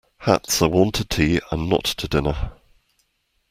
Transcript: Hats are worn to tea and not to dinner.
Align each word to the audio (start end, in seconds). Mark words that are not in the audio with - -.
Hats 0.17 0.63
are 0.63 0.67
worn 0.67 0.91
to 0.93 1.05
tea 1.05 1.41
and 1.51 1.69
not 1.69 1.83
to 1.83 2.07
dinner. 2.07 2.53